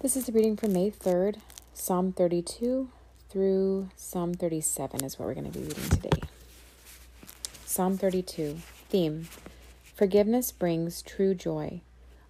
This 0.00 0.14
is 0.14 0.26
the 0.26 0.32
reading 0.32 0.58
from 0.58 0.74
May 0.74 0.90
3rd, 0.90 1.38
Psalm 1.72 2.12
32 2.12 2.90
through 3.30 3.88
Psalm 3.96 4.34
37 4.34 5.02
is 5.02 5.18
what 5.18 5.26
we're 5.26 5.34
going 5.34 5.50
to 5.50 5.58
be 5.58 5.64
reading 5.64 5.88
today. 5.88 6.20
Psalm 7.64 7.96
32 7.96 8.58
Theme 8.90 9.26
Forgiveness 9.94 10.52
brings 10.52 11.00
true 11.00 11.34
joy. 11.34 11.80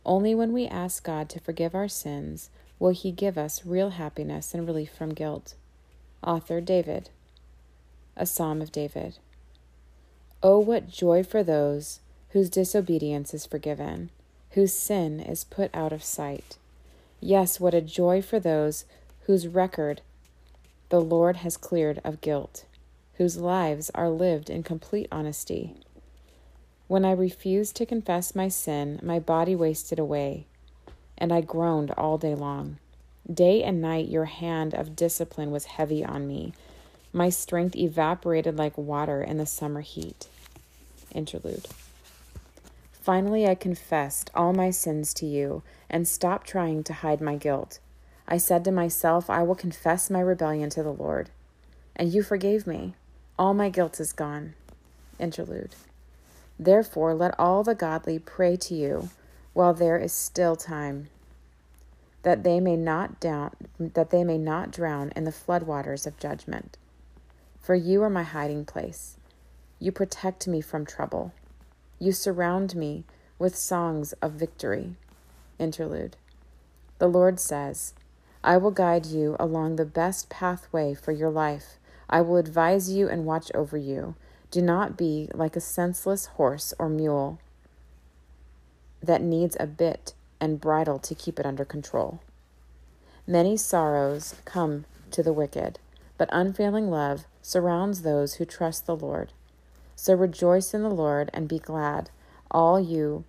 Only 0.05 0.33
when 0.33 0.53
we 0.53 0.69
ask 0.69 1.03
God 1.03 1.29
to 1.31 1.41
forgive 1.41 1.75
our 1.75 1.89
sins 1.89 2.51
will 2.79 2.93
He 2.93 3.11
give 3.11 3.37
us 3.37 3.67
real 3.67 3.91
happiness 3.91 4.55
and 4.55 4.65
relief 4.65 4.93
from 4.97 5.13
guilt. 5.13 5.57
Author 6.23 6.61
David. 6.61 7.11
A 8.17 8.27
Psalm 8.27 8.63
of 8.63 8.71
David. 8.71 9.19
Oh, 10.41 10.61
what 10.61 10.89
joy 10.89 11.25
for 11.25 11.43
those 11.43 11.99
whose 12.31 12.49
disobedience 12.49 13.35
is 13.35 13.45
forgiven, 13.45 14.11
whose 14.51 14.73
sin 14.73 15.19
is 15.19 15.43
put 15.43 15.75
out 15.75 15.93
of 15.93 16.05
sight. 16.05 16.59
Yes, 17.21 17.59
what 17.59 17.75
a 17.75 17.81
joy 17.81 18.23
for 18.23 18.39
those 18.39 18.85
whose 19.23 19.49
record 19.49 20.03
the 20.89 21.01
Lord 21.01 21.37
has 21.39 21.57
cleared 21.57 22.01
of 22.05 22.21
guilt, 22.21 22.65
whose 23.15 23.39
lives 23.39 23.91
are 23.95 24.09
lived 24.09 24.51
in 24.51 24.63
complete 24.63 25.09
honesty. 25.11 25.75
When 26.87 27.05
I 27.05 27.13
refused 27.13 27.75
to 27.77 27.87
confess 27.87 28.35
my 28.35 28.49
sin, 28.49 29.01
my 29.03 29.19
body 29.19 29.57
wasted 29.57 29.99
away, 29.99 30.47
and 31.19 31.33
I 31.33 31.41
groaned 31.41 31.91
all 31.93 32.19
day 32.19 32.35
long. 32.35 32.79
Day 33.33 33.65
and 33.65 33.83
night 33.83 34.09
your 34.09 34.27
hand 34.27 34.75
of 34.75 34.95
discipline 34.95 35.51
was 35.51 35.65
heavy 35.65 36.05
on 36.05 36.29
me. 36.29 36.53
My 37.13 37.31
strength 37.31 37.75
evaporated 37.75 38.57
like 38.57 38.79
water 38.79 39.23
in 39.23 39.39
the 39.39 39.47
summer 39.47 39.81
heat. 39.81 40.29
Interlude. 41.13 41.67
Finally, 43.07 43.47
I 43.47 43.55
confessed 43.55 44.33
all 44.35 44.53
my 44.53 44.71
sins 44.71 45.15
to 45.15 45.27
you 45.27 45.63
and 45.89 46.09
stopped 46.09 46.49
trying 46.49 46.83
to 46.83 46.93
hide 46.93 47.21
my 47.21 47.37
guilt. 47.37 47.79
I 48.27 48.37
said 48.37 48.65
to 48.65 48.73
myself, 48.73 49.31
I 49.31 49.45
will 49.45 49.55
confess 49.55 50.11
my 50.11 50.19
rebellion 50.19 50.71
to 50.71 50.83
the 50.83 50.93
Lord. 50.93 51.31
And 51.95 52.13
you 52.13 52.25
forgave 52.25 52.67
me. 52.67 52.97
All 53.39 53.55
my 53.55 53.69
guilt 53.69 54.01
is 54.01 54.13
gone. 54.13 54.55
Interlude. 55.21 55.77
Therefore, 56.59 57.15
let 57.15 57.39
all 57.39 57.63
the 57.63 57.77
godly 57.77 58.19
pray 58.19 58.57
to 58.57 58.75
you 58.75 59.11
while 59.53 59.73
there 59.73 59.99
is 59.99 60.13
still 60.13 60.57
time, 60.57 61.09
that 62.25 62.43
they 62.43 62.59
may 62.59 62.75
not 62.75 63.21
down, 63.21 63.53
that 63.79 64.11
they 64.11 64.25
may 64.25 64.37
not 64.37 64.73
drown 64.73 65.13
in 65.15 65.23
the 65.23 65.31
floodwaters 65.31 66.09
of 66.09 66.19
judgment. 66.19 66.77
For 67.61 67.77
you 67.77 68.03
are 68.03 68.11
my 68.11 68.25
hiding 68.25 68.65
place. 68.65 69.17
You 69.79 69.93
protect 69.93 70.49
me 70.49 70.61
from 70.61 70.85
trouble. 70.85 71.33
You 71.99 72.13
surround 72.13 72.75
me 72.75 73.05
with 73.39 73.57
songs 73.57 74.13
of 74.15 74.33
victory. 74.33 74.97
Interlude. 75.59 76.17
The 76.99 77.09
Lord 77.09 77.41
says, 77.41 77.95
I 78.45 78.57
will 78.59 78.71
guide 78.71 79.07
you 79.07 79.37
along 79.41 79.77
the 79.77 79.85
best 79.85 80.29
pathway 80.29 80.95
for 80.95 81.13
your 81.13 81.31
life. 81.31 81.79
I 82.09 82.21
will 82.21 82.37
advise 82.37 82.91
you 82.91 83.09
and 83.09 83.25
watch 83.25 83.51
over 83.55 83.77
you. 83.77 84.15
Do 84.51 84.63
not 84.63 84.97
be 84.97 85.29
like 85.35 85.57
a 85.57 85.61
senseless 85.61 86.27
horse 86.27 86.73
or 86.79 86.89
mule 86.89 87.39
that 89.03 89.23
needs 89.23 89.57
a 89.59 89.67
bit 89.67 90.15
and 90.41 90.61
bridle 90.61 90.99
to 90.99 91.15
keep 91.15 91.39
it 91.39 91.47
under 91.47 91.65
control. 91.65 92.21
Many 93.27 93.57
sorrows 93.57 94.35
come 94.45 94.85
to 95.11 95.23
the 95.23 95.33
wicked, 95.33 95.79
but 96.19 96.29
unfailing 96.33 96.91
love 96.91 97.25
surrounds 97.43 98.03
those 98.03 98.35
who 98.35 98.45
trust 98.45 98.87
the 98.87 98.97
Lord. 98.97 99.33
So 99.97 100.15
rejoice 100.15 100.75
in 100.75 100.83
the 100.83 100.91
Lord 100.91 101.31
and 101.33 101.49
be 101.49 101.59
glad, 101.59 102.11
all 102.51 102.79
you 102.79 103.25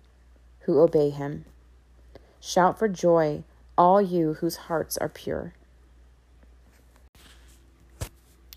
who 0.60 0.80
obey 0.80 1.08
him. 1.08 1.46
Shout 2.40 2.78
for 2.78 2.88
joy, 2.88 3.42
all 3.76 4.00
you 4.02 4.34
whose 4.34 4.56
hearts 4.68 4.98
are 4.98 5.08
pure. 5.08 5.54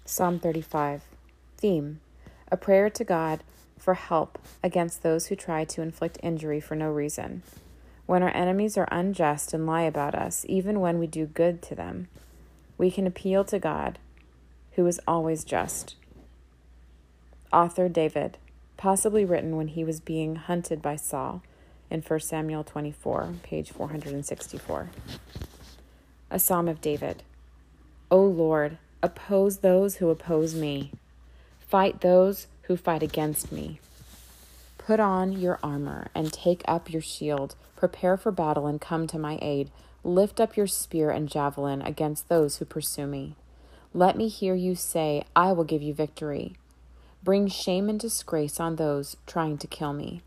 Psalm 0.06 0.40
35 0.40 1.04
Theme 1.58 2.02
A 2.52 2.58
prayer 2.58 2.90
to 2.90 3.04
God 3.06 3.44
for 3.80 3.94
help 3.94 4.38
against 4.62 5.04
those 5.04 5.28
who 5.28 5.36
try 5.36 5.64
to 5.64 5.82
inflict 5.82 6.20
injury 6.22 6.60
for 6.60 6.76
no 6.76 6.90
reason. 6.90 7.44
When 8.06 8.24
our 8.24 8.36
enemies 8.36 8.78
are 8.78 8.90
unjust 8.92 9.54
and 9.54 9.66
lie 9.66 9.84
about 9.84 10.16
us, 10.16 10.46
even 10.50 10.82
when 10.82 11.00
we 11.00 11.08
do 11.08 11.26
good 11.26 11.62
to 11.64 11.76
them, 11.76 12.10
we 12.78 12.92
can 12.92 13.08
appeal 13.08 13.46
to 13.46 13.58
God, 13.58 14.00
who 14.74 14.86
is 14.86 15.00
always 15.08 15.46
just. 15.46 15.96
Author 17.54 17.90
David, 17.90 18.38
possibly 18.78 19.26
written 19.26 19.58
when 19.58 19.68
he 19.68 19.84
was 19.84 20.00
being 20.00 20.38
hunted 20.38 20.82
by 20.82 20.96
Saul 20.96 21.44
in 21.90 22.02
1 22.02 22.20
Samuel 22.22 22.64
24, 22.64 23.34
page 23.44 23.72
464. 23.72 24.90
A 26.30 26.40
Psalm 26.40 26.70
of 26.70 26.80
David. 26.80 27.24
O 28.10 28.24
Lord, 28.24 28.78
oppose 29.04 29.58
those 29.58 29.96
who 29.96 30.10
oppose 30.10 30.56
me. 30.56 30.92
Fight 31.68 32.00
those 32.00 32.48
who 32.64 32.78
fight 32.78 33.04
against 33.04 33.52
me. 33.52 33.82
Put 34.78 35.02
on 35.02 35.34
your 35.34 35.60
armor 35.62 36.08
and 36.16 36.32
take 36.32 36.62
up 36.66 36.90
your 36.90 37.02
shield. 37.02 37.56
Prepare 37.76 38.16
for 38.16 38.32
battle 38.32 38.66
and 38.66 38.80
come 38.80 39.08
to 39.08 39.20
my 39.20 39.38
aid. 39.42 39.72
Lift 40.06 40.40
up 40.40 40.56
your 40.56 40.68
spear 40.68 41.12
and 41.12 41.28
javelin 41.28 41.82
against 41.82 42.30
those 42.30 42.58
who 42.58 42.66
pursue 42.66 43.08
me. 43.08 43.36
Let 43.94 44.16
me 44.16 44.30
hear 44.30 44.56
you 44.56 44.74
say, 44.74 45.26
I 45.36 45.52
will 45.52 45.66
give 45.66 45.82
you 45.82 45.94
victory. 45.94 46.56
Bring 47.24 47.48
shame 47.48 47.88
and 47.88 48.00
disgrace 48.00 48.60
on 48.60 48.78
those 48.78 49.16
trying 49.28 49.60
to 49.60 49.68
kill 49.68 49.94
me. 49.94 50.24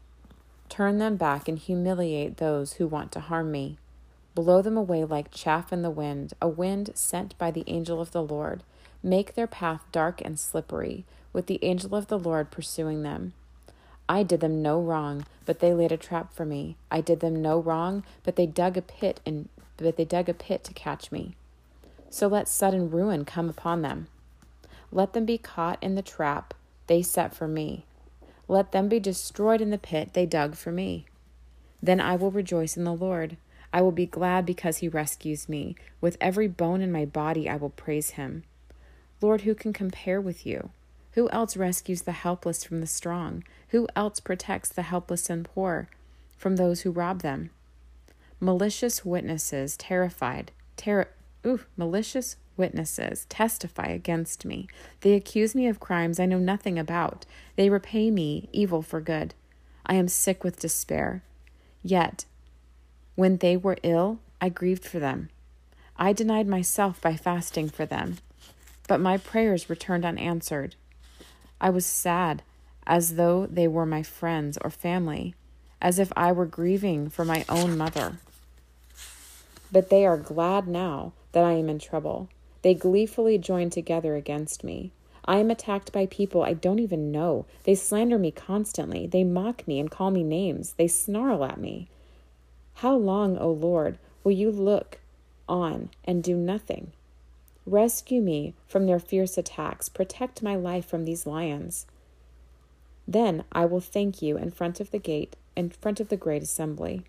Turn 0.68 0.98
them 0.98 1.16
back 1.16 1.48
and 1.48 1.58
humiliate 1.58 2.36
those 2.36 2.74
who 2.74 2.86
want 2.86 3.10
to 3.12 3.20
harm 3.20 3.50
me. 3.50 3.78
Blow 4.36 4.62
them 4.62 4.76
away 4.76 5.04
like 5.04 5.32
chaff 5.32 5.72
in 5.72 5.82
the 5.82 5.90
wind, 5.90 6.34
a 6.40 6.46
wind 6.46 6.92
sent 6.94 7.36
by 7.36 7.50
the 7.50 7.64
angel 7.66 8.00
of 8.00 8.12
the 8.12 8.22
Lord. 8.22 8.62
Make 9.02 9.34
their 9.34 9.48
path 9.48 9.82
dark 9.90 10.20
and 10.20 10.38
slippery, 10.38 11.04
with 11.32 11.46
the 11.46 11.58
angel 11.62 11.96
of 11.96 12.06
the 12.06 12.18
Lord 12.18 12.52
pursuing 12.52 13.02
them. 13.02 13.32
I 14.08 14.22
did 14.22 14.38
them 14.38 14.62
no 14.62 14.80
wrong, 14.80 15.26
but 15.46 15.58
they 15.58 15.74
laid 15.74 15.90
a 15.90 15.96
trap 15.96 16.32
for 16.32 16.44
me. 16.44 16.76
I 16.92 17.00
did 17.00 17.18
them 17.18 17.42
no 17.42 17.58
wrong, 17.58 18.04
but 18.22 18.36
they 18.36 18.46
dug 18.46 18.76
a 18.76 18.82
pit 18.82 19.20
and 19.26 19.48
but 19.76 19.96
they 19.96 20.04
dug 20.04 20.28
a 20.28 20.34
pit 20.34 20.62
to 20.64 20.72
catch 20.72 21.10
me. 21.10 21.34
So 22.08 22.28
let 22.28 22.46
sudden 22.46 22.90
ruin 22.90 23.24
come 23.24 23.48
upon 23.48 23.82
them. 23.82 24.06
Let 24.92 25.12
them 25.12 25.24
be 25.24 25.38
caught 25.38 25.82
in 25.82 25.96
the 25.96 26.02
trap 26.02 26.54
they 26.86 27.02
set 27.02 27.34
for 27.34 27.48
me. 27.48 27.84
Let 28.48 28.72
them 28.72 28.88
be 28.88 29.00
destroyed 29.00 29.60
in 29.60 29.70
the 29.70 29.78
pit 29.78 30.12
they 30.12 30.26
dug 30.26 30.54
for 30.54 30.70
me. 30.70 31.06
Then 31.82 32.00
I 32.00 32.16
will 32.16 32.30
rejoice 32.30 32.76
in 32.76 32.84
the 32.84 32.94
Lord. 32.94 33.36
I 33.72 33.82
will 33.82 33.92
be 33.92 34.06
glad 34.06 34.46
because 34.46 34.78
he 34.78 34.88
rescues 34.88 35.48
me. 35.48 35.76
With 36.00 36.16
every 36.20 36.48
bone 36.48 36.80
in 36.80 36.92
my 36.92 37.04
body, 37.04 37.48
I 37.48 37.56
will 37.56 37.70
praise 37.70 38.10
him. 38.10 38.44
Lord, 39.20 39.42
who 39.42 39.54
can 39.54 39.72
compare 39.72 40.20
with 40.20 40.46
you? 40.46 40.70
Who 41.12 41.28
else 41.30 41.56
rescues 41.56 42.02
the 42.02 42.12
helpless 42.12 42.64
from 42.64 42.80
the 42.80 42.86
strong? 42.86 43.44
Who 43.68 43.88
else 43.96 44.20
protects 44.20 44.68
the 44.68 44.82
helpless 44.82 45.30
and 45.30 45.44
poor 45.44 45.88
from 46.36 46.56
those 46.56 46.82
who 46.82 46.90
rob 46.90 47.22
them? 47.22 47.50
Malicious 48.40 49.04
witnesses, 49.04 49.76
terrified, 49.76 50.52
ter- 50.76 51.08
ooh, 51.46 51.60
malicious 51.76 52.36
witnesses 52.56 53.26
testify 53.28 53.86
against 53.86 54.44
me. 54.44 54.68
They 55.00 55.14
accuse 55.14 55.54
me 55.54 55.66
of 55.66 55.80
crimes 55.80 56.20
I 56.20 56.26
know 56.26 56.38
nothing 56.38 56.78
about. 56.78 57.26
They 57.56 57.70
repay 57.70 58.10
me 58.10 58.48
evil 58.52 58.82
for 58.82 59.00
good. 59.00 59.34
I 59.86 59.94
am 59.94 60.08
sick 60.08 60.44
with 60.44 60.60
despair. 60.60 61.22
Yet, 61.82 62.24
when 63.14 63.36
they 63.38 63.56
were 63.56 63.76
ill, 63.82 64.20
I 64.40 64.48
grieved 64.48 64.84
for 64.84 64.98
them. 64.98 65.28
I 65.96 66.12
denied 66.12 66.48
myself 66.48 67.00
by 67.00 67.14
fasting 67.16 67.68
for 67.68 67.86
them, 67.86 68.16
but 68.88 69.00
my 69.00 69.16
prayers 69.16 69.70
returned 69.70 70.04
unanswered. 70.04 70.74
I 71.60 71.70
was 71.70 71.86
sad, 71.86 72.42
as 72.86 73.14
though 73.14 73.46
they 73.46 73.68
were 73.68 73.86
my 73.86 74.02
friends 74.02 74.58
or 74.62 74.70
family, 74.70 75.34
as 75.80 75.98
if 75.98 76.12
I 76.16 76.32
were 76.32 76.46
grieving 76.46 77.08
for 77.10 77.24
my 77.24 77.44
own 77.48 77.78
mother. 77.78 78.18
But 79.70 79.90
they 79.90 80.04
are 80.04 80.16
glad 80.16 80.66
now 80.66 81.12
that 81.32 81.44
I 81.44 81.52
am 81.52 81.68
in 81.68 81.78
trouble. 81.78 82.28
They 82.64 82.72
gleefully 82.72 83.36
join 83.36 83.68
together 83.68 84.16
against 84.16 84.64
me. 84.64 84.90
I 85.26 85.36
am 85.36 85.50
attacked 85.50 85.92
by 85.92 86.06
people 86.06 86.42
I 86.42 86.54
don't 86.54 86.78
even 86.78 87.12
know. 87.12 87.44
They 87.64 87.74
slander 87.74 88.18
me 88.18 88.30
constantly. 88.30 89.06
They 89.06 89.22
mock 89.22 89.68
me 89.68 89.78
and 89.78 89.90
call 89.90 90.10
me 90.10 90.22
names. 90.22 90.72
They 90.72 90.88
snarl 90.88 91.44
at 91.44 91.60
me. 91.60 91.88
How 92.76 92.96
long, 92.96 93.36
O 93.36 93.50
Lord, 93.50 93.98
will 94.22 94.32
you 94.32 94.50
look 94.50 95.00
on 95.46 95.90
and 96.04 96.24
do 96.24 96.36
nothing? 96.36 96.92
Rescue 97.66 98.22
me 98.22 98.54
from 98.66 98.86
their 98.86 98.98
fierce 98.98 99.36
attacks. 99.36 99.90
Protect 99.90 100.42
my 100.42 100.56
life 100.56 100.86
from 100.86 101.04
these 101.04 101.26
lions. 101.26 101.84
Then 103.06 103.44
I 103.52 103.66
will 103.66 103.80
thank 103.80 104.22
you 104.22 104.38
in 104.38 104.50
front 104.50 104.80
of 104.80 104.90
the 104.90 104.98
gate, 104.98 105.36
in 105.54 105.68
front 105.68 106.00
of 106.00 106.08
the 106.08 106.16
great 106.16 106.42
assembly. 106.42 107.02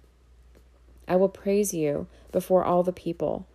I 1.07 1.15
will 1.15 1.29
praise 1.29 1.73
you 1.73 2.07
before 2.33 2.65
all 2.65 2.83
the 2.83 2.91
people. 2.91 3.47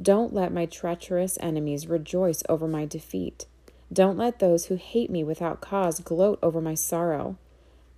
Don't 0.00 0.32
let 0.32 0.52
my 0.52 0.66
treacherous 0.66 1.38
enemies 1.40 1.88
rejoice 1.88 2.42
over 2.48 2.68
my 2.68 2.86
defeat. 2.86 3.46
Don't 3.92 4.16
let 4.18 4.38
those 4.38 4.66
who 4.66 4.76
hate 4.76 5.10
me 5.10 5.24
without 5.24 5.60
cause 5.60 6.00
gloat 6.00 6.38
over 6.42 6.60
my 6.60 6.74
sorrow. 6.74 7.36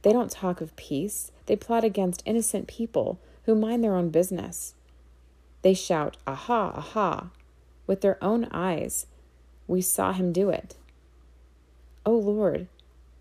They 0.02 0.12
don't 0.12 0.30
talk 0.30 0.60
of 0.60 0.74
peace, 0.76 1.30
they 1.46 1.56
plot 1.56 1.84
against 1.84 2.22
innocent 2.24 2.68
people 2.68 3.18
who 3.44 3.54
mind 3.54 3.84
their 3.84 3.96
own 3.96 4.10
business. 4.10 4.74
They 5.62 5.74
shout, 5.74 6.16
Aha, 6.26 6.72
aha! 6.76 7.30
With 7.86 8.00
their 8.00 8.22
own 8.22 8.46
eyes, 8.50 9.06
we 9.66 9.82
saw 9.82 10.12
him 10.12 10.32
do 10.32 10.48
it. 10.48 10.76
O 12.06 12.12
Lord, 12.12 12.66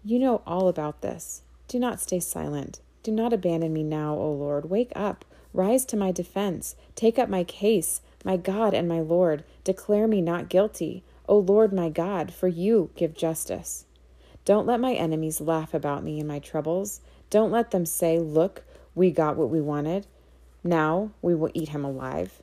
you 0.06 0.20
know 0.20 0.42
all 0.48 0.68
about 0.68 1.02
this. 1.02 1.42
Do 1.68 1.80
not 1.80 2.00
stay 2.00 2.20
silent. 2.20 2.80
Do 3.04 3.12
not 3.12 3.34
abandon 3.34 3.74
me 3.74 3.84
now, 3.84 4.16
O 4.16 4.32
Lord. 4.32 4.70
Wake 4.70 4.92
up. 4.96 5.26
Rise 5.54 5.86
to 5.86 5.98
my 5.98 6.12
defense. 6.12 6.76
Take 6.96 7.20
up 7.20 7.28
my 7.28 7.44
case, 7.44 8.02
my 8.24 8.38
God 8.38 8.74
and 8.74 8.88
my 8.88 9.00
Lord. 9.00 9.44
Declare 9.64 10.08
me 10.08 10.22
not 10.22 10.50
guilty. 10.50 11.04
O 11.28 11.38
Lord 11.38 11.72
my 11.72 11.90
God, 11.90 12.34
for 12.34 12.48
you 12.48 12.90
give 12.96 13.14
justice. 13.14 13.86
Don't 14.46 14.66
let 14.66 14.80
my 14.80 14.94
enemies 14.94 15.40
laugh 15.40 15.74
about 15.74 16.04
me 16.04 16.20
in 16.20 16.28
my 16.28 16.40
troubles. 16.40 17.02
Don't 17.30 17.52
let 17.52 17.72
them 17.72 17.86
say, 17.86 18.18
Look, 18.20 18.64
we 18.96 19.12
got 19.12 19.38
what 19.38 19.50
we 19.50 19.62
wanted. 19.62 20.08
Now 20.64 21.12
we 21.22 21.36
will 21.36 21.52
eat 21.54 21.70
him 21.70 21.86
alive. 21.86 22.42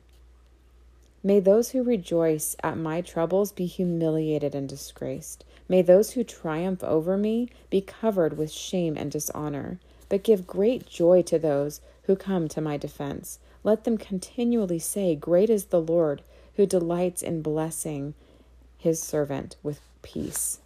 May 1.23 1.39
those 1.39 1.71
who 1.71 1.83
rejoice 1.83 2.55
at 2.63 2.77
my 2.77 3.01
troubles 3.01 3.51
be 3.51 3.65
humiliated 3.65 4.55
and 4.55 4.69
disgraced. 4.69 5.43
May 5.67 5.81
those 5.81 6.11
who 6.11 6.23
triumph 6.23 6.83
over 6.83 7.17
me 7.17 7.49
be 7.69 7.81
covered 7.81 8.37
with 8.37 8.51
shame 8.51 8.95
and 8.95 9.11
dishonor. 9.11 9.79
But 10.09 10.23
give 10.23 10.47
great 10.47 10.85
joy 10.85 11.23
to 11.23 11.37
those 11.37 11.81
who 12.03 12.15
come 12.15 12.47
to 12.47 12.61
my 12.61 12.77
defense. 12.77 13.39
Let 13.67 13.83
them 13.83 13.97
continually 13.97 14.79
say, 14.79 15.13
Great 15.13 15.49
is 15.49 15.65
the 15.65 15.81
Lord, 15.81 16.21
who 16.55 16.65
delights 16.65 17.21
in 17.21 17.41
blessing 17.41 18.13
his 18.77 19.03
servant 19.03 19.57
with 19.61 19.81
peace. 20.01 20.59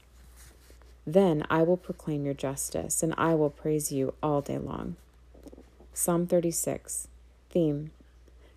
Then 1.03 1.43
I 1.49 1.63
will 1.63 1.77
proclaim 1.77 2.25
your 2.25 2.35
justice, 2.35 3.01
and 3.01 3.15
I 3.17 3.33
will 3.33 3.49
praise 3.49 3.91
you 3.91 4.13
all 4.21 4.41
day 4.41 4.59
long. 4.59 4.97
Psalm 5.95 6.27
36 6.27 7.07
Theme 7.49 7.89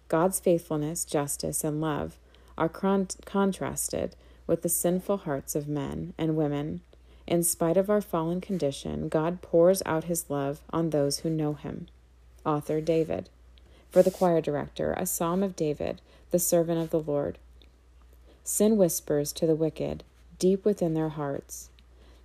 God's 0.08 0.40
faithfulness, 0.40 1.06
justice, 1.06 1.64
and 1.64 1.80
love 1.80 2.18
are 2.58 2.68
con- 2.68 3.08
contrasted 3.24 4.14
with 4.46 4.60
the 4.60 4.68
sinful 4.68 5.16
hearts 5.16 5.54
of 5.54 5.68
men 5.68 6.12
and 6.18 6.36
women. 6.36 6.82
In 7.26 7.44
spite 7.44 7.78
of 7.78 7.88
our 7.88 8.02
fallen 8.02 8.42
condition, 8.42 9.08
God 9.08 9.40
pours 9.40 9.82
out 9.86 10.04
his 10.04 10.28
love 10.28 10.60
on 10.68 10.90
those 10.90 11.20
who 11.20 11.30
know 11.30 11.54
him. 11.54 11.88
Author 12.44 12.82
David. 12.82 13.30
For 13.94 14.02
the 14.02 14.10
choir 14.10 14.40
director, 14.40 14.92
a 14.94 15.06
psalm 15.06 15.44
of 15.44 15.54
David, 15.54 16.00
the 16.32 16.40
servant 16.40 16.80
of 16.80 16.90
the 16.90 16.98
Lord. 16.98 17.38
Sin 18.42 18.76
whispers 18.76 19.32
to 19.34 19.46
the 19.46 19.54
wicked, 19.54 20.02
deep 20.40 20.64
within 20.64 20.94
their 20.94 21.10
hearts. 21.10 21.70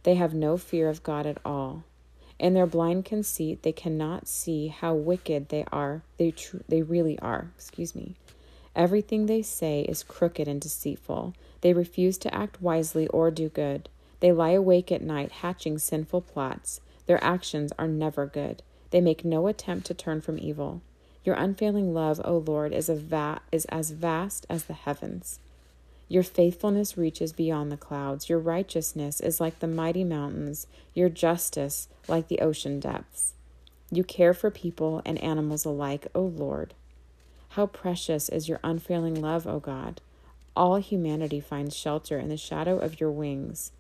They 0.02 0.16
have 0.16 0.34
no 0.34 0.58
fear 0.58 0.90
of 0.90 1.04
God 1.04 1.28
at 1.28 1.38
all. 1.46 1.84
In 2.40 2.56
their 2.56 2.66
blind 2.66 3.06
conceit, 3.06 3.62
they 3.62 3.72
cannot 3.72 4.28
see 4.28 4.70
how 4.70 4.96
wicked 4.96 5.50
they 5.50 5.64
are. 5.72 6.02
They 6.18 6.32
tr- 6.32 6.58
they 6.68 6.82
really 6.82 7.20
are. 7.20 7.52
Excuse 7.56 7.94
me. 7.94 8.16
Everything 8.76 9.28
they 9.28 9.44
say 9.44 9.82
is 9.82 10.02
crooked 10.02 10.48
and 10.48 10.60
deceitful. 10.60 11.36
They 11.62 11.74
refuse 11.74 12.18
to 12.18 12.34
act 12.34 12.64
wisely 12.64 13.08
or 13.10 13.30
do 13.30 13.48
good. 13.48 13.90
They 14.22 14.32
lie 14.32 14.54
awake 14.54 14.92
at 14.92 15.04
night 15.04 15.32
hatching 15.44 15.78
sinful 15.78 16.22
plots. 16.22 16.82
Their 17.06 17.24
actions 17.24 17.72
are 17.78 17.88
never 17.88 18.26
good. 18.26 18.64
They 18.90 19.02
make 19.02 19.24
no 19.24 19.46
attempt 19.46 19.86
to 19.86 19.94
turn 19.94 20.22
from 20.22 20.40
evil. 20.40 20.82
Your 21.30 21.38
unfailing 21.38 21.94
love, 21.94 22.20
O 22.26 22.38
Lord, 22.38 22.74
is, 22.74 22.90
va- 22.90 23.42
is 23.52 23.66
as 23.66 23.92
vast 23.92 24.48
as 24.50 24.64
the 24.64 24.74
heavens. 24.74 25.38
Your 26.08 26.24
faithfulness 26.24 26.98
reaches 26.98 27.34
beyond 27.34 27.72
the 27.72 27.78
clouds. 27.78 28.30
Your 28.30 28.40
righteousness 28.40 29.20
is 29.20 29.40
like 29.40 29.60
the 29.60 29.68
mighty 29.68 30.04
mountains, 30.04 30.66
your 30.96 31.08
justice 31.08 31.88
like 32.08 32.30
the 32.30 32.40
ocean 32.40 32.80
depths. 32.80 33.34
You 33.92 34.04
care 34.04 34.34
for 34.34 34.50
people 34.50 35.04
and 35.06 35.20
animals 35.20 35.66
alike, 35.66 36.08
O 36.16 36.22
Lord. 36.22 36.74
How 37.50 37.68
precious 37.68 38.28
is 38.28 38.50
your 38.50 38.60
unfailing 38.64 39.22
love, 39.22 39.46
O 39.46 39.60
God. 39.60 40.02
All 40.56 40.78
humanity 40.78 41.40
finds 41.40 41.76
shelter 41.76 42.18
in 42.18 42.30
the 42.30 42.38
shadow 42.38 42.80
of 42.80 43.00
your 43.00 43.12
wings. 43.12 43.72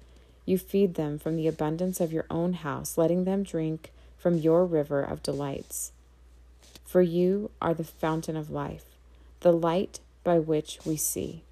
You 0.46 0.60
feed 0.60 0.94
them 0.94 1.18
from 1.18 1.36
the 1.36 1.48
abundance 1.48 2.00
of 2.00 2.14
your 2.14 2.28
own 2.30 2.54
house, 2.54 2.96
letting 2.96 3.24
them 3.24 3.42
drink 3.42 3.92
from 4.20 4.38
your 4.38 4.68
river 4.68 5.02
of 5.02 5.24
delights. 5.24 5.94
For 6.90 7.04
you 7.04 7.52
are 7.62 7.76
the 7.76 7.84
fountain 7.84 8.36
of 8.36 8.50
life, 8.50 8.86
the 9.42 9.52
light 9.52 10.00
by 10.24 10.40
which 10.40 10.80
we 10.84 10.98
see. 10.98 11.44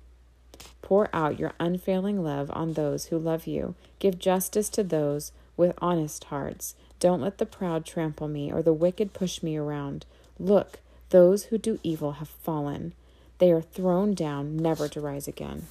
Pour 0.81 1.10
out 1.13 1.38
your 1.38 1.54
unfailing 1.60 2.24
love 2.24 2.50
on 2.56 2.74
those 2.74 3.06
who 3.06 3.19
love 3.19 3.45
you. 3.45 3.75
Give 4.00 4.18
justice 4.18 4.68
to 4.69 4.84
those 4.84 5.31
with 5.56 5.78
honest 5.78 6.24
hearts. 6.24 6.74
Don't 7.00 7.22
let 7.22 7.38
the 7.38 7.45
proud 7.45 7.86
trample 7.86 8.28
me 8.28 8.51
or 8.51 8.63
the 8.63 8.74
wicked 8.74 9.13
push 9.13 9.44
me 9.44 9.56
around. 9.56 10.07
Look, 10.39 10.80
those 11.12 11.44
who 11.45 11.60
do 11.60 11.80
evil 11.84 12.13
have 12.13 12.30
fallen. 12.30 12.94
They 13.38 13.51
are 13.51 13.62
thrown 13.62 14.16
down, 14.16 14.57
never 14.57 14.88
to 14.88 15.00
rise 15.00 15.28
again. 15.28 15.68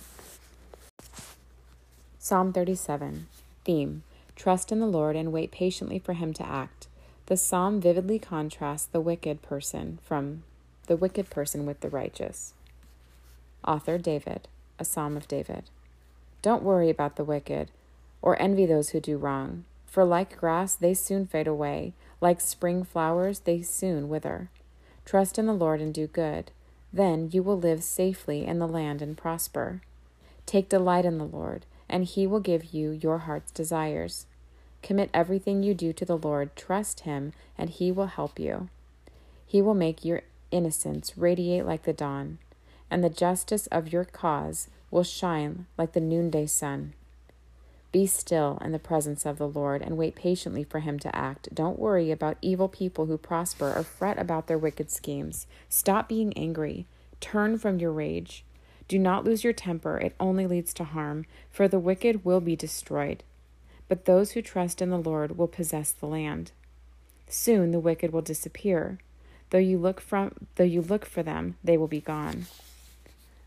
Psalm 2.21 2.53
37 2.53 3.27
Theme 3.65 4.05
Trust 4.37 4.71
in 4.71 4.79
the 4.79 4.87
Lord 4.87 5.17
and 5.17 5.33
wait 5.33 5.51
patiently 5.51 5.99
for 5.99 6.13
him 6.13 6.33
to 6.35 6.47
act. 6.47 6.87
The 7.27 7.37
psalm 7.37 7.81
vividly 7.81 8.19
contrasts 8.19 8.87
the 8.87 9.01
wicked 9.01 9.43
person 9.43 9.99
from 10.03 10.45
the 10.87 10.97
wicked 10.97 11.29
person 11.31 11.67
with 11.67 11.81
the 11.81 11.91
righteous. 11.91 12.55
Author 13.67 13.99
David 13.99 14.49
a 14.79 14.85
psalm 14.85 15.17
of 15.17 15.29
David. 15.29 15.65
Don't 16.43 16.63
worry 16.63 16.91
about 16.91 17.17
the 17.17 17.25
wicked, 17.25 17.71
or 18.23 18.41
envy 18.41 18.67
those 18.67 18.91
who 18.91 19.01
do 19.01 19.17
wrong, 19.17 19.65
for 19.87 20.05
like 20.05 20.39
grass 20.39 20.75
they 20.75 20.95
soon 20.95 21.27
fade 21.27 21.47
away, 21.47 21.95
like 22.21 22.41
spring 22.41 22.85
flowers 22.85 23.41
they 23.41 23.63
soon 23.63 24.09
wither. 24.09 24.51
Trust 25.05 25.39
in 25.39 25.47
the 25.47 25.53
Lord 25.53 25.81
and 25.81 25.95
do 25.95 26.07
good, 26.07 26.51
then 26.93 27.31
you 27.33 27.43
will 27.43 27.59
live 27.59 27.83
safely 27.83 28.47
in 28.47 28.59
the 28.59 28.69
land 28.69 29.03
and 29.03 29.17
prosper. 29.17 29.81
Take 30.45 30.69
delight 30.69 31.05
in 31.05 31.19
the 31.19 31.25
Lord, 31.25 31.67
and 31.89 32.05
he 32.05 32.27
will 32.27 32.41
give 32.41 32.75
you 32.75 32.91
your 32.91 33.19
heart's 33.19 33.51
desires. 33.51 34.27
Commit 34.87 35.11
everything 35.13 35.65
you 35.65 35.75
do 35.75 35.93
to 35.93 36.05
the 36.05 36.17
Lord, 36.17 36.55
trust 36.55 37.01
him, 37.01 37.33
and 37.59 37.71
he 37.71 37.91
will 37.91 38.07
help 38.07 38.39
you. 38.39 38.69
He 39.45 39.61
will 39.61 39.75
make 39.75 40.05
your 40.05 40.23
innocence 40.53 41.19
radiate 41.19 41.67
like 41.67 41.83
the 41.83 41.93
dawn 41.93 42.39
and 42.89 43.03
the 43.03 43.11
justice 43.11 43.67
of 43.73 43.93
your 43.93 44.05
cause 44.05 44.69
will 44.93 45.03
shine 45.03 45.67
like 45.77 45.91
the 45.91 46.01
noonday 46.01 46.47
sun. 46.47 46.93
Be 47.91 48.07
still 48.07 48.61
in 48.65 48.71
the 48.71 48.79
presence 48.79 49.27
of 49.27 49.39
the 49.39 49.49
Lord 49.49 49.83
and 49.83 49.97
wait 49.97 50.15
patiently 50.15 50.63
for 50.63 50.79
him 50.79 51.01
to 51.01 51.17
act. 51.17 51.53
Don't 51.53 51.81
worry 51.81 52.13
about 52.13 52.37
evil 52.41 52.69
people 52.69 53.07
who 53.07 53.19
prosper 53.19 53.73
or 53.75 53.83
fret 53.83 54.21
about 54.21 54.47
their 54.47 54.57
wicked 54.57 54.93
schemes. 54.93 55.49
Stop 55.69 56.09
being 56.09 56.33
angry. 56.37 56.87
Turn 57.21 57.59
from 57.59 57.81
your 57.81 57.91
rage. 57.91 58.45
Do 58.87 59.01
not 59.01 59.25
lose 59.25 59.43
your 59.43 59.53
temper, 59.53 59.99
it 59.99 60.15
only 60.21 60.47
leads 60.47 60.73
to 60.75 60.85
harm, 60.85 61.27
for 61.51 61.67
the 61.67 61.81
wicked 61.81 62.25
will 62.25 62.41
be 62.41 62.55
destroyed. 62.55 63.25
But 63.89 64.05
those 64.05 64.33
who 64.33 64.43
trust 64.43 64.83
in 64.83 64.91
the 64.91 64.99
Lord 64.99 65.39
will 65.39 65.49
possess 65.49 65.93
the 65.93 66.07
land. 66.07 66.53
Soon 67.29 67.71
the 67.71 67.81
wicked 67.81 68.13
will 68.13 68.23
disappear. 68.23 68.99
Though 69.51 69.59
you 69.59 69.79
look 69.79 70.01
from 70.01 70.33
though 70.57 70.65
you 70.65 70.83
look 70.83 71.05
for 71.05 71.23
them, 71.23 71.57
they 71.63 71.77
will 71.77 71.89
be 71.89 72.01
gone. 72.01 72.47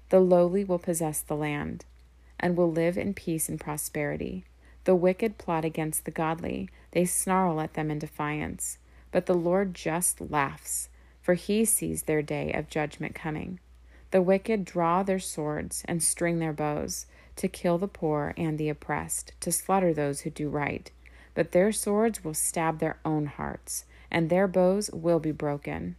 The 0.09 0.19
lowly 0.19 0.63
will 0.63 0.79
possess 0.79 1.19
the 1.19 1.35
land, 1.35 1.85
and 2.39 2.57
will 2.57 2.71
live 2.71 2.97
in 2.97 3.13
peace 3.13 3.49
and 3.49 3.59
prosperity. 3.59 4.43
The 4.85 4.95
wicked 4.95 5.37
plot 5.37 5.65
against 5.65 6.05
the 6.05 6.11
godly, 6.11 6.69
they 6.91 7.05
snarl 7.05 7.59
at 7.59 7.73
them 7.73 7.91
in 7.91 7.99
defiance. 7.99 8.77
But 9.11 9.25
the 9.25 9.35
Lord 9.35 9.73
just 9.73 10.21
laughs, 10.21 10.89
for 11.21 11.33
he 11.33 11.65
sees 11.65 12.03
their 12.03 12.21
day 12.21 12.51
of 12.53 12.69
judgment 12.69 13.13
coming. 13.13 13.59
The 14.11 14.21
wicked 14.21 14.65
draw 14.65 15.03
their 15.03 15.19
swords 15.19 15.83
and 15.85 16.01
string 16.01 16.39
their 16.39 16.53
bows 16.53 17.05
to 17.39 17.47
kill 17.47 17.77
the 17.77 17.87
poor 17.87 18.33
and 18.37 18.57
the 18.57 18.69
oppressed, 18.69 19.31
to 19.39 19.51
slaughter 19.51 19.93
those 19.93 20.21
who 20.21 20.29
do 20.29 20.49
right. 20.49 20.91
But 21.33 21.53
their 21.53 21.71
swords 21.71 22.23
will 22.23 22.33
stab 22.33 22.79
their 22.79 22.97
own 23.05 23.27
hearts, 23.27 23.85
and 24.11 24.29
their 24.29 24.47
bows 24.47 24.91
will 24.91 25.19
be 25.19 25.31
broken. 25.31 25.95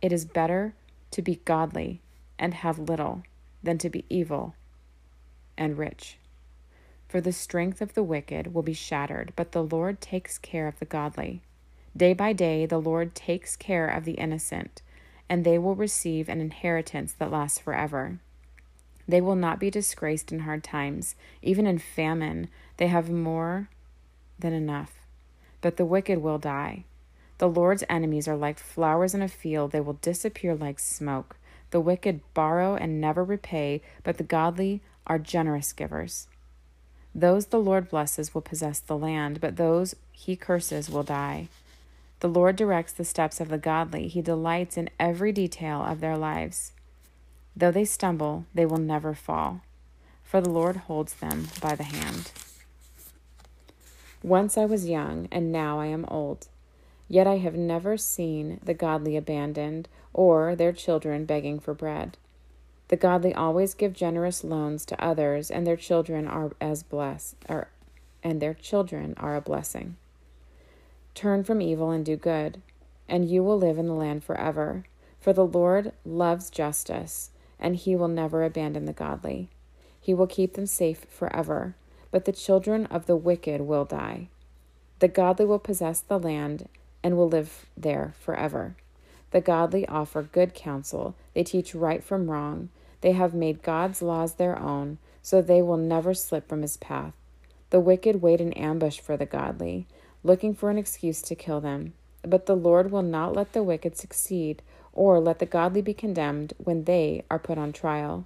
It 0.00 0.12
is 0.12 0.24
better 0.24 0.74
to 1.10 1.22
be 1.22 1.40
godly 1.44 2.00
and 2.38 2.54
have 2.54 2.78
little 2.78 3.24
than 3.62 3.78
to 3.78 3.90
be 3.90 4.04
evil 4.08 4.54
and 5.58 5.76
rich. 5.76 6.18
For 7.08 7.20
the 7.20 7.32
strength 7.32 7.82
of 7.82 7.94
the 7.94 8.02
wicked 8.02 8.54
will 8.54 8.62
be 8.62 8.72
shattered, 8.72 9.32
but 9.34 9.52
the 9.52 9.64
Lord 9.64 10.00
takes 10.00 10.38
care 10.38 10.68
of 10.68 10.78
the 10.78 10.86
godly. 10.86 11.42
Day 11.96 12.14
by 12.14 12.32
day, 12.32 12.64
the 12.64 12.80
Lord 12.80 13.14
takes 13.14 13.56
care 13.56 13.88
of 13.88 14.04
the 14.04 14.12
innocent, 14.12 14.82
and 15.28 15.44
they 15.44 15.58
will 15.58 15.74
receive 15.74 16.28
an 16.28 16.40
inheritance 16.40 17.12
that 17.14 17.30
lasts 17.30 17.58
forever. 17.58 18.20
They 19.06 19.20
will 19.20 19.36
not 19.36 19.58
be 19.58 19.70
disgraced 19.70 20.32
in 20.32 20.40
hard 20.40 20.62
times. 20.62 21.14
Even 21.42 21.66
in 21.66 21.78
famine, 21.78 22.48
they 22.76 22.86
have 22.86 23.10
more 23.10 23.68
than 24.38 24.52
enough. 24.52 24.92
But 25.60 25.76
the 25.76 25.84
wicked 25.84 26.18
will 26.18 26.38
die. 26.38 26.84
The 27.38 27.48
Lord's 27.48 27.84
enemies 27.88 28.28
are 28.28 28.36
like 28.36 28.58
flowers 28.58 29.14
in 29.14 29.22
a 29.22 29.28
field, 29.28 29.72
they 29.72 29.80
will 29.80 29.94
disappear 29.94 30.54
like 30.54 30.78
smoke. 30.78 31.36
The 31.70 31.80
wicked 31.80 32.20
borrow 32.34 32.74
and 32.74 33.00
never 33.00 33.24
repay, 33.24 33.82
but 34.04 34.18
the 34.18 34.24
godly 34.24 34.82
are 35.06 35.18
generous 35.18 35.72
givers. 35.72 36.28
Those 37.14 37.46
the 37.46 37.58
Lord 37.58 37.88
blesses 37.88 38.34
will 38.34 38.42
possess 38.42 38.78
the 38.78 38.96
land, 38.96 39.40
but 39.40 39.56
those 39.56 39.96
he 40.12 40.36
curses 40.36 40.88
will 40.88 41.02
die. 41.02 41.48
The 42.20 42.28
Lord 42.28 42.54
directs 42.54 42.92
the 42.92 43.04
steps 43.04 43.40
of 43.40 43.48
the 43.48 43.58
godly, 43.58 44.06
He 44.06 44.22
delights 44.22 44.76
in 44.76 44.90
every 45.00 45.32
detail 45.32 45.82
of 45.82 46.00
their 46.00 46.16
lives. 46.16 46.70
Though 47.56 47.70
they 47.70 47.84
stumble, 47.84 48.46
they 48.54 48.66
will 48.66 48.78
never 48.78 49.14
fall, 49.14 49.60
for 50.24 50.40
the 50.40 50.50
Lord 50.50 50.76
holds 50.76 51.14
them 51.14 51.48
by 51.60 51.74
the 51.74 51.84
hand. 51.84 52.32
Once 54.22 54.56
I 54.56 54.64
was 54.64 54.88
young, 54.88 55.28
and 55.30 55.52
now 55.52 55.80
I 55.80 55.86
am 55.86 56.04
old. 56.06 56.48
Yet 57.08 57.26
I 57.26 57.38
have 57.38 57.54
never 57.54 57.96
seen 57.96 58.58
the 58.62 58.72
godly 58.72 59.16
abandoned, 59.16 59.88
or 60.14 60.54
their 60.54 60.72
children 60.72 61.24
begging 61.24 61.58
for 61.58 61.74
bread. 61.74 62.16
The 62.88 62.96
godly 62.96 63.34
always 63.34 63.74
give 63.74 63.92
generous 63.92 64.44
loans 64.44 64.86
to 64.86 65.04
others, 65.04 65.50
and 65.50 65.66
their 65.66 65.76
children 65.76 66.26
are 66.28 66.52
as 66.60 66.82
blessed, 66.82 67.36
or, 67.48 67.68
and 68.22 68.40
their 68.40 68.54
children 68.54 69.14
are 69.16 69.36
a 69.36 69.40
blessing. 69.40 69.96
Turn 71.14 71.44
from 71.44 71.60
evil 71.60 71.90
and 71.90 72.04
do 72.04 72.16
good, 72.16 72.62
and 73.08 73.28
you 73.28 73.42
will 73.42 73.58
live 73.58 73.78
in 73.78 73.86
the 73.86 73.92
land 73.92 74.24
forever. 74.24 74.84
For 75.20 75.32
the 75.32 75.46
Lord 75.46 75.92
loves 76.04 76.50
justice, 76.50 77.30
and 77.62 77.76
he 77.76 77.96
will 77.96 78.08
never 78.08 78.44
abandon 78.44 78.84
the 78.84 78.92
godly. 78.92 79.48
He 79.98 80.12
will 80.12 80.26
keep 80.26 80.52
them 80.52 80.66
safe 80.66 81.06
forever, 81.08 81.74
but 82.10 82.26
the 82.26 82.32
children 82.32 82.84
of 82.86 83.06
the 83.06 83.16
wicked 83.16 83.62
will 83.62 83.86
die. 83.86 84.28
The 84.98 85.08
godly 85.08 85.46
will 85.46 85.58
possess 85.58 86.00
the 86.00 86.18
land 86.18 86.68
and 87.02 87.16
will 87.16 87.28
live 87.28 87.64
there 87.74 88.12
forever. 88.20 88.76
The 89.30 89.40
godly 89.40 89.88
offer 89.88 90.22
good 90.22 90.52
counsel, 90.52 91.14
they 91.32 91.42
teach 91.42 91.74
right 91.74 92.04
from 92.04 92.30
wrong. 92.30 92.68
They 93.00 93.12
have 93.12 93.32
made 93.32 93.62
God's 93.62 94.02
laws 94.02 94.34
their 94.34 94.58
own, 94.58 94.98
so 95.22 95.40
they 95.40 95.62
will 95.62 95.78
never 95.78 96.12
slip 96.12 96.46
from 96.46 96.60
his 96.60 96.76
path. 96.76 97.14
The 97.70 97.80
wicked 97.80 98.20
wait 98.20 98.42
in 98.42 98.52
ambush 98.52 99.00
for 99.00 99.16
the 99.16 99.24
godly 99.24 99.86
looking 100.24 100.54
for 100.54 100.70
an 100.70 100.78
excuse 100.78 101.20
to 101.22 101.34
kill 101.34 101.60
them. 101.60 101.94
But 102.22 102.46
the 102.46 102.56
Lord 102.56 102.90
will 102.90 103.02
not 103.02 103.34
let 103.34 103.52
the 103.52 103.62
wicked 103.62 103.96
succeed, 103.96 104.62
or 104.92 105.20
let 105.20 105.38
the 105.38 105.46
godly 105.46 105.82
be 105.82 105.94
condemned 105.94 106.52
when 106.58 106.84
they 106.84 107.24
are 107.30 107.38
put 107.38 107.58
on 107.58 107.72
trial. 107.72 108.24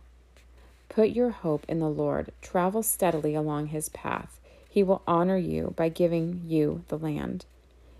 Put 0.88 1.10
your 1.10 1.30
hope 1.30 1.64
in 1.68 1.80
the 1.80 1.88
Lord, 1.88 2.32
travel 2.42 2.82
steadily 2.82 3.34
along 3.34 3.68
his 3.68 3.88
path. 3.88 4.40
He 4.68 4.82
will 4.82 5.02
honor 5.06 5.36
you 5.36 5.74
by 5.76 5.88
giving 5.88 6.42
you 6.46 6.84
the 6.88 6.98
land. 6.98 7.44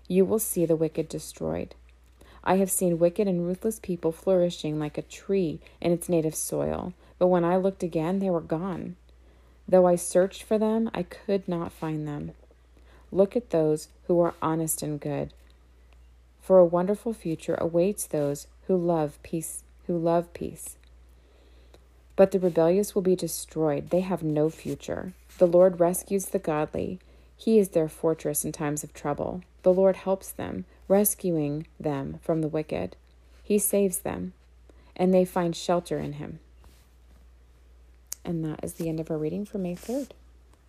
You 0.07 0.25
will 0.25 0.39
see 0.39 0.65
the 0.65 0.75
wicked 0.75 1.09
destroyed. 1.09 1.75
I 2.43 2.57
have 2.57 2.71
seen 2.71 2.99
wicked 2.99 3.27
and 3.27 3.45
ruthless 3.45 3.79
people 3.79 4.11
flourishing 4.11 4.79
like 4.79 4.97
a 4.97 5.01
tree 5.01 5.59
in 5.81 5.91
its 5.91 6.07
native 6.07 6.35
soil, 6.35 6.93
but 7.19 7.27
when 7.27 7.43
I 7.43 7.57
looked 7.57 7.83
again, 7.83 8.19
they 8.19 8.29
were 8.29 8.41
gone. 8.41 8.95
Though 9.67 9.85
I 9.85 9.95
searched 9.95 10.43
for 10.43 10.57
them, 10.57 10.89
I 10.93 11.03
could 11.03 11.47
not 11.47 11.73
find 11.73 12.07
them. 12.07 12.31
Look 13.11 13.35
at 13.35 13.49
those 13.49 13.89
who 14.05 14.19
are 14.21 14.33
honest 14.41 14.81
and 14.81 14.99
good. 14.99 15.33
For 16.41 16.59
a 16.59 16.65
wonderful 16.65 17.13
future 17.13 17.57
awaits 17.59 18.07
those 18.07 18.47
who 18.67 18.77
love 18.77 19.21
peace, 19.23 19.63
who 19.87 19.97
love 19.97 20.33
peace. 20.33 20.77
But 22.15 22.31
the 22.31 22.39
rebellious 22.39 22.93
will 22.93 23.01
be 23.01 23.15
destroyed. 23.15 23.89
They 23.89 24.01
have 24.01 24.23
no 24.23 24.49
future. 24.49 25.13
The 25.37 25.47
Lord 25.47 25.79
rescues 25.79 26.25
the 26.27 26.39
godly. 26.39 26.99
He 27.35 27.59
is 27.59 27.69
their 27.69 27.87
fortress 27.87 28.43
in 28.43 28.51
times 28.51 28.83
of 28.83 28.93
trouble. 28.93 29.41
The 29.63 29.73
Lord 29.73 29.97
helps 29.97 30.31
them, 30.31 30.65
rescuing 30.87 31.67
them 31.79 32.19
from 32.23 32.41
the 32.41 32.47
wicked. 32.47 32.95
He 33.43 33.59
saves 33.59 33.99
them, 33.99 34.33
and 34.95 35.13
they 35.13 35.25
find 35.25 35.55
shelter 35.55 35.99
in 35.99 36.13
him. 36.13 36.39
And 38.25 38.43
that 38.43 38.63
is 38.63 38.73
the 38.73 38.89
end 38.89 38.99
of 38.99 39.09
our 39.11 39.17
reading 39.17 39.45
for 39.45 39.57
May 39.59 39.75
3rd. 39.75 40.09